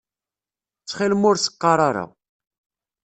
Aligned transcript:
Ttxil-m 0.81 1.21
ur 1.29 1.35
s-qqaṛ 1.37 1.79
ara. 1.89 2.05